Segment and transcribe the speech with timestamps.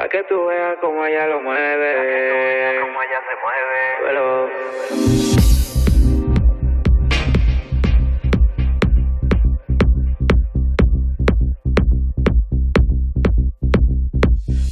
[0.00, 2.80] Para que tú veas cómo ella lo mueve.
[2.80, 3.98] Cómo ella se mueve.
[4.06, 4.48] Pero...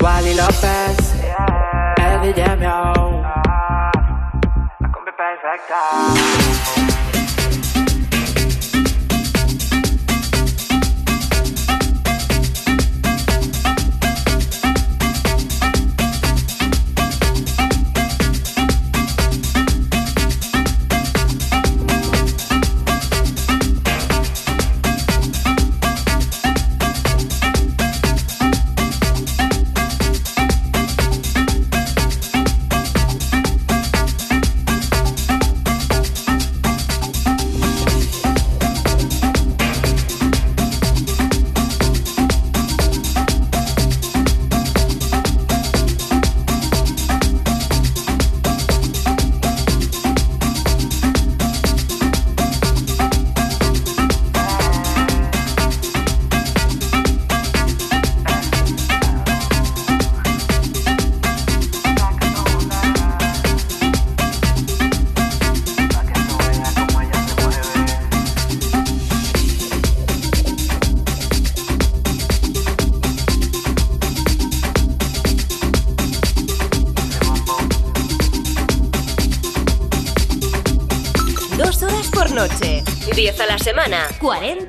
[0.01, 1.95] Wally López, yeah.
[1.99, 7.08] el DJ Miau, la combi perfecta.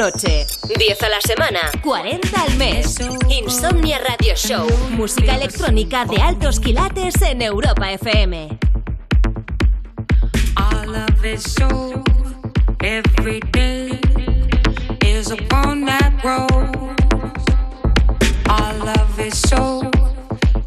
[0.00, 0.46] Noche.
[0.78, 1.60] 10 a la semana.
[1.82, 2.96] 40 al mes.
[3.28, 4.66] Insomnia Radio Show.
[4.96, 8.58] Música electrónica de altos quilates en Europa FM.
[10.56, 12.02] All of it so
[12.82, 14.00] every day
[15.04, 16.96] is upon that road.
[18.48, 19.90] All of it so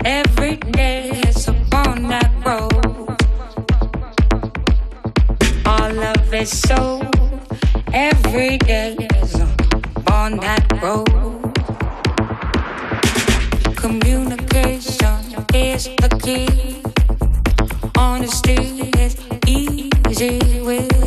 [0.06, 3.18] every day is upon that road.
[5.66, 7.13] All of it so
[7.94, 9.36] every day is
[10.12, 11.08] on that road.
[13.76, 15.20] Communication
[15.54, 16.82] is the key.
[17.96, 19.16] Honesty is
[19.48, 21.03] easy with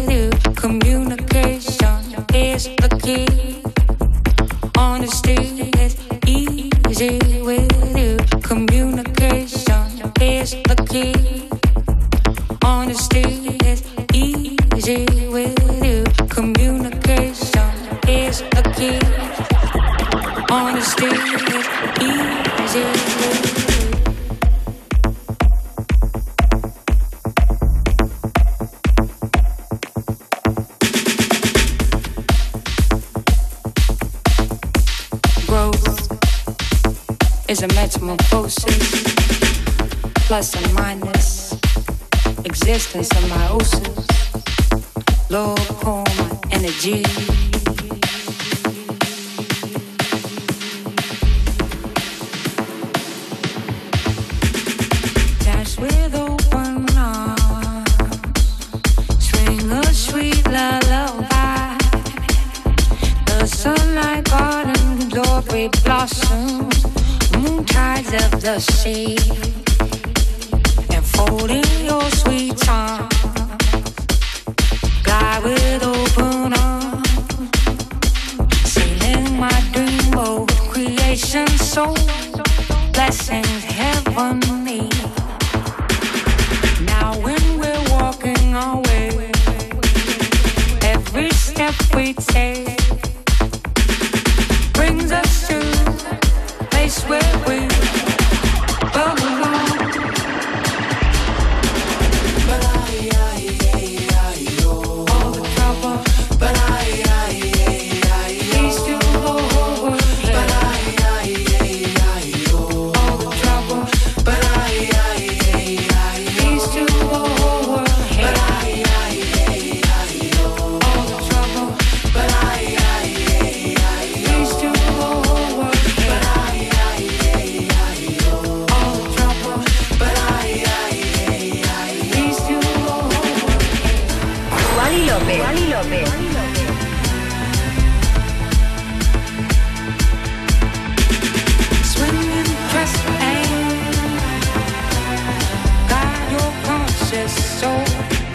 [147.29, 148.26] so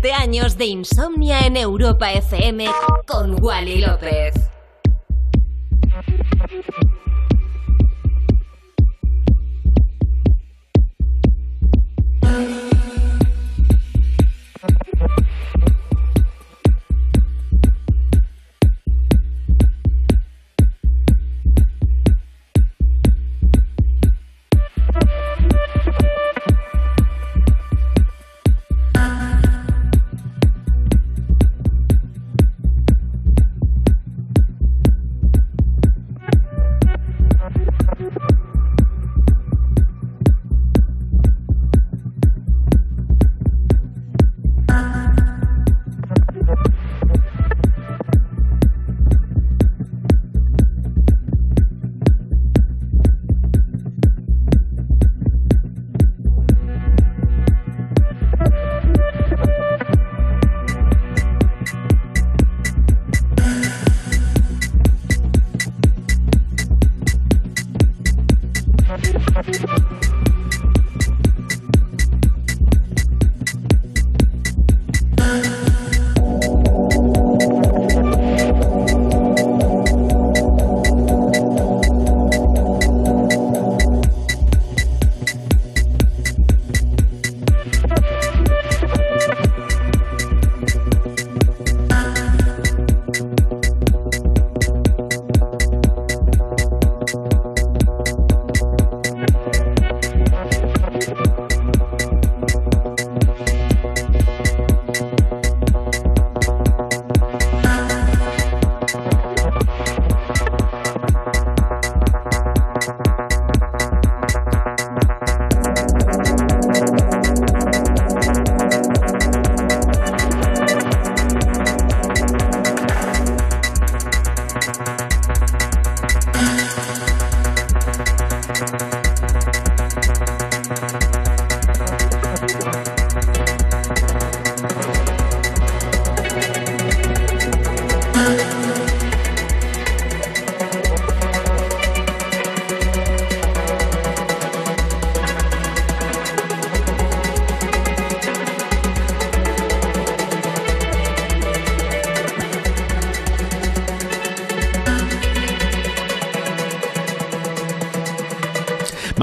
[0.00, 2.66] 7 años de insomnia en Europa FM
[3.04, 4.27] con Wally López.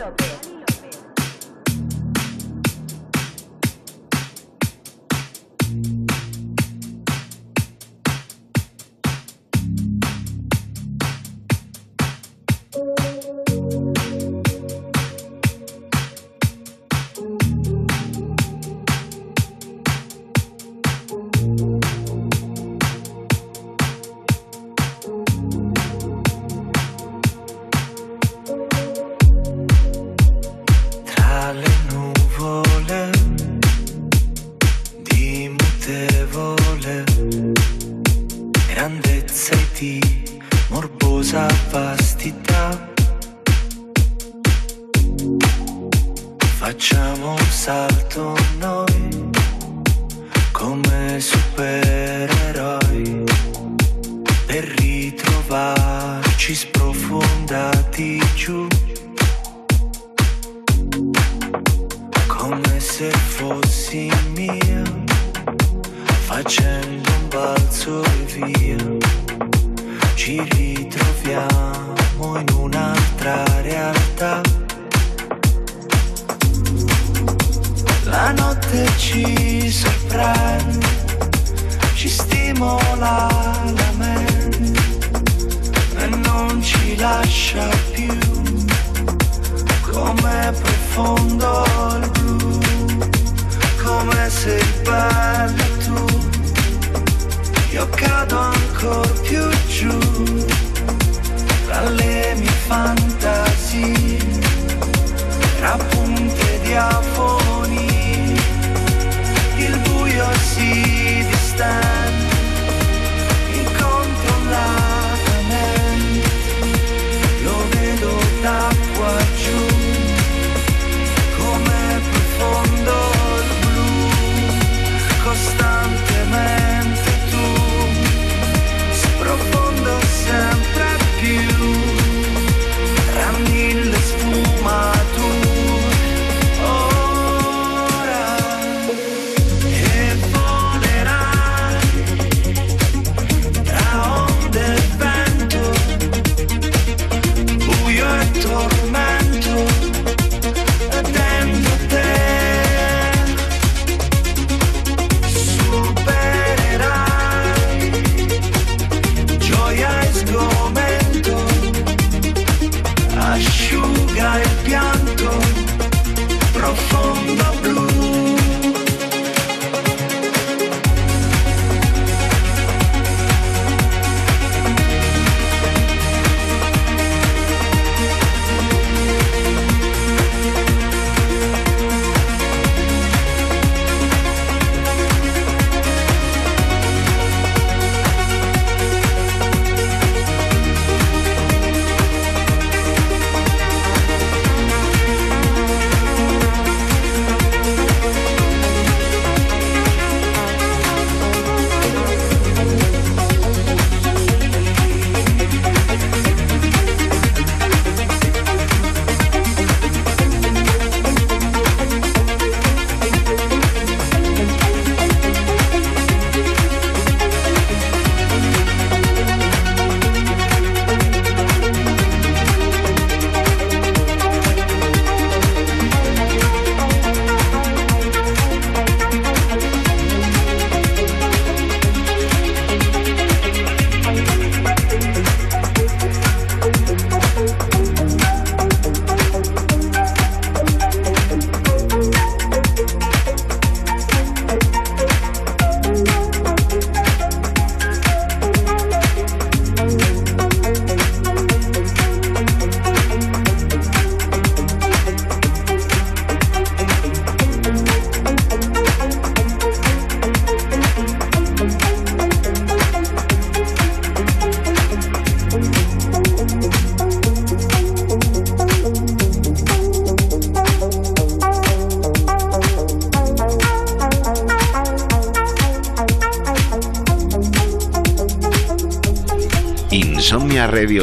[0.00, 0.49] your.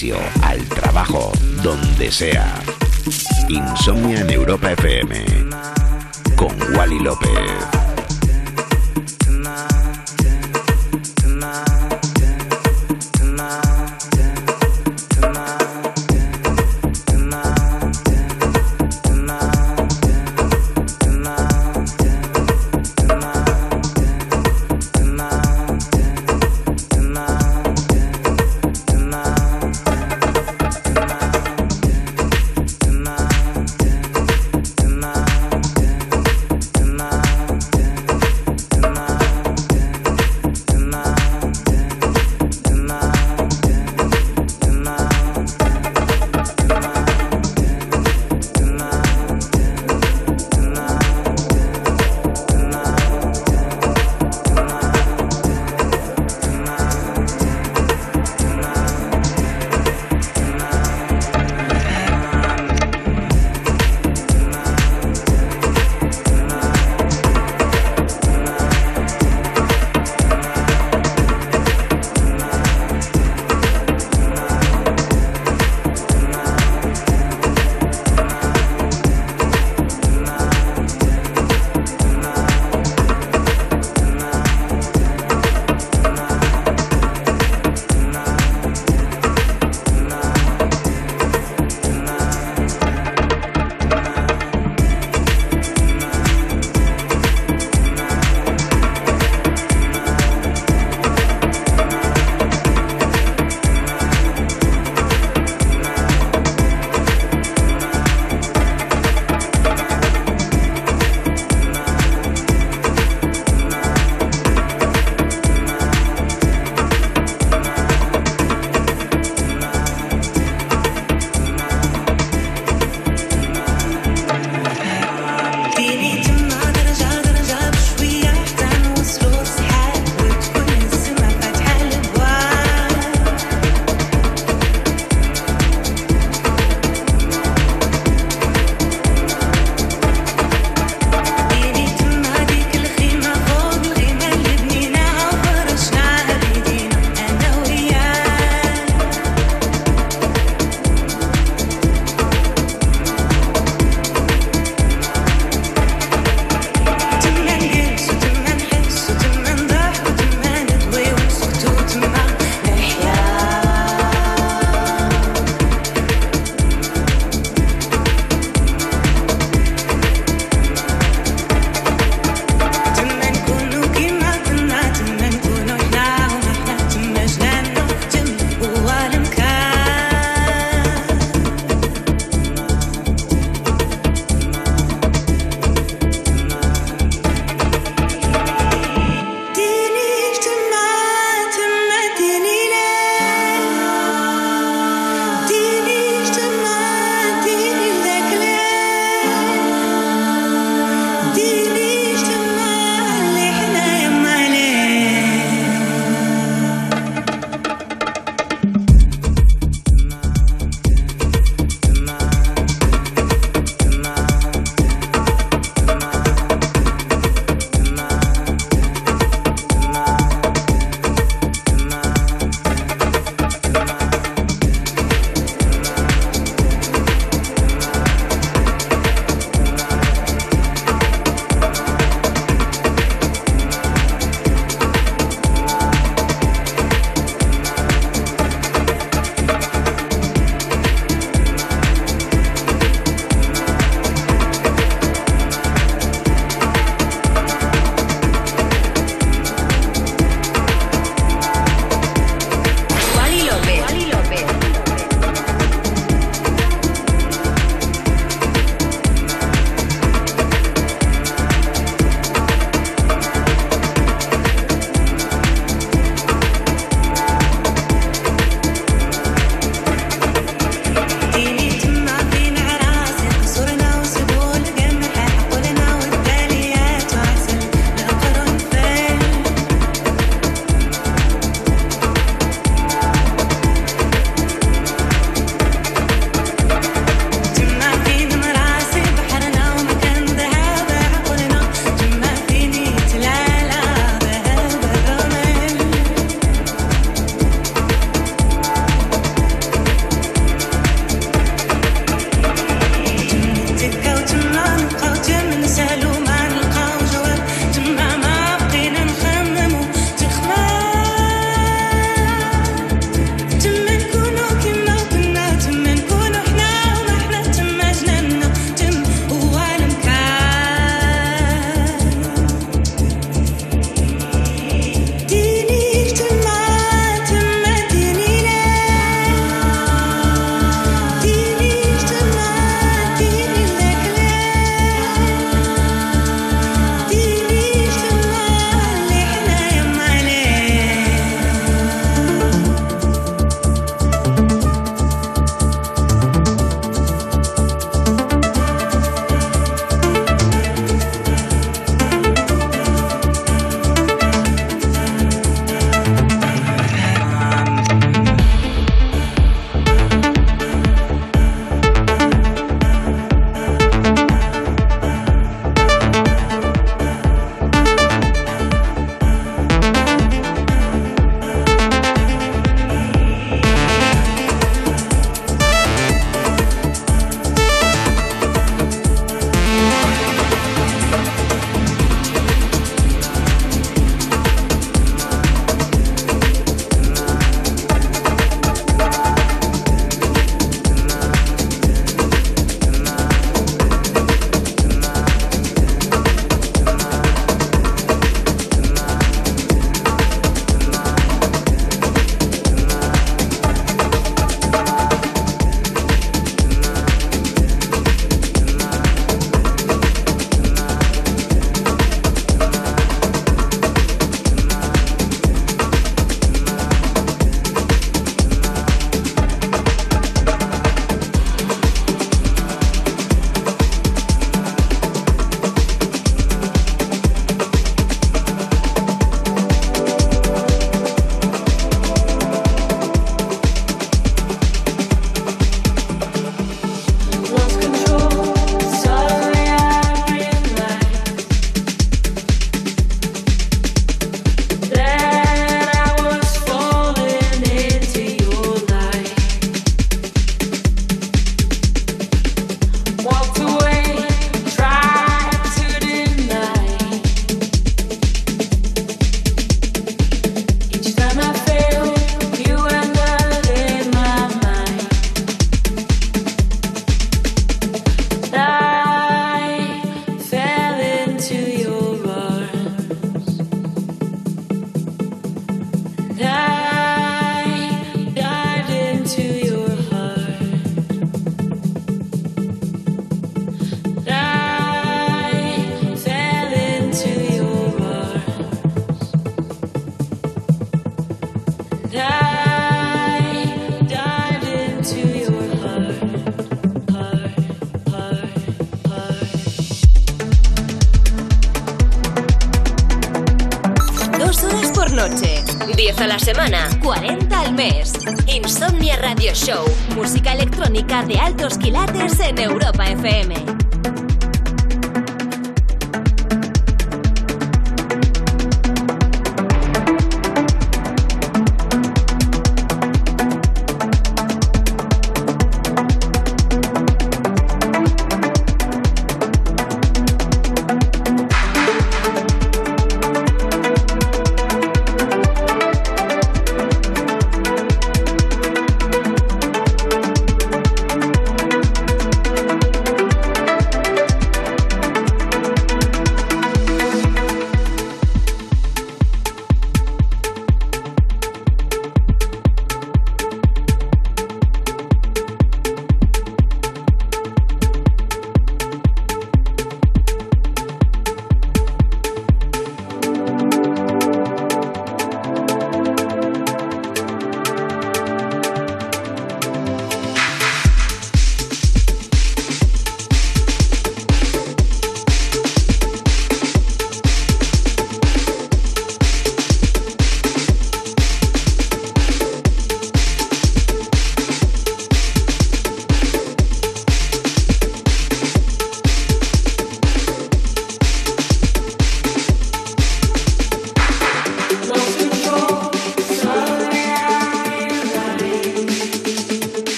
[0.00, 0.39] Gimnasio,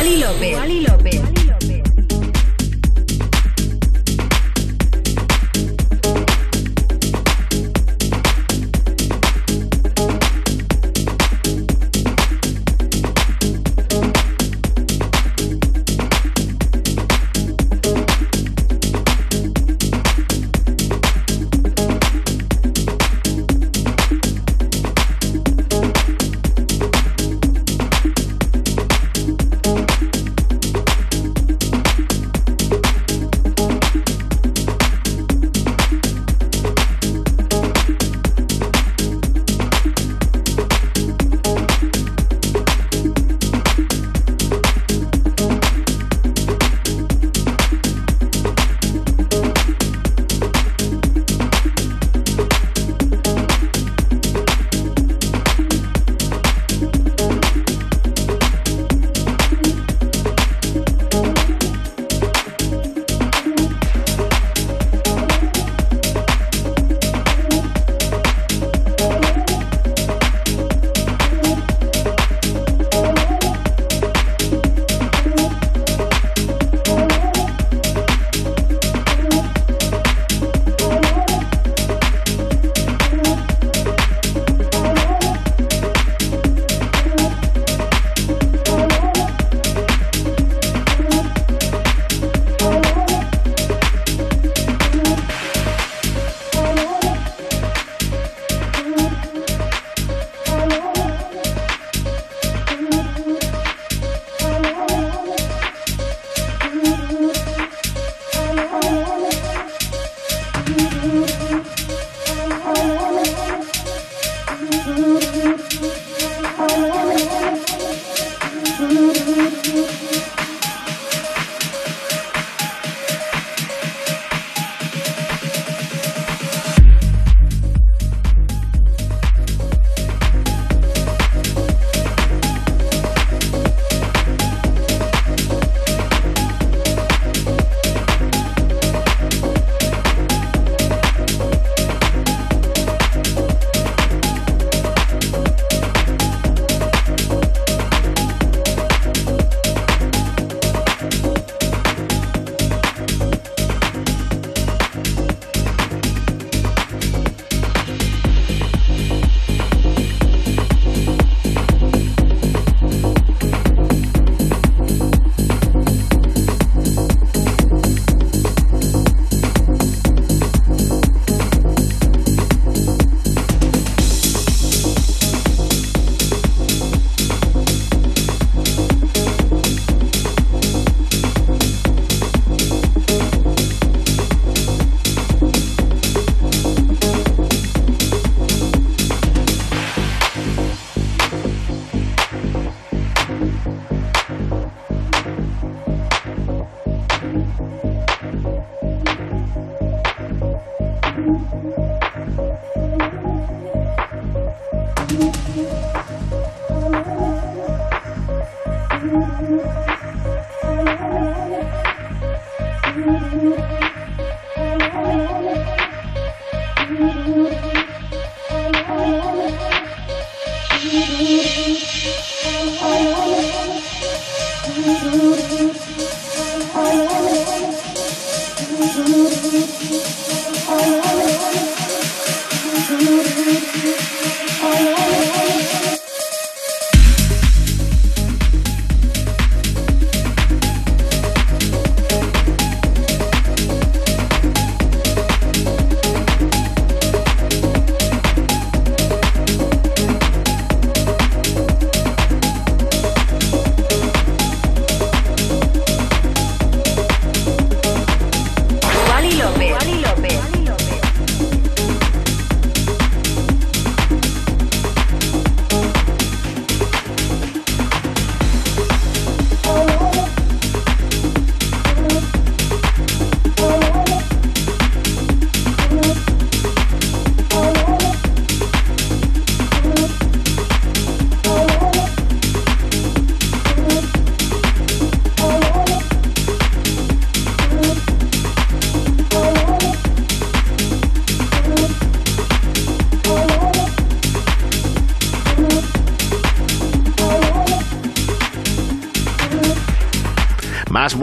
[0.00, 0.54] Wally López.
[0.56, 1.39] Wally López.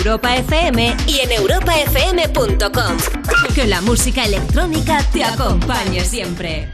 [0.00, 2.96] Europa FM y en europafm.com.
[3.54, 6.70] Que la música electrónica te acompañe siempre.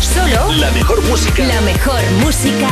[0.00, 1.46] Solo la mejor música.
[1.46, 2.70] La mejor música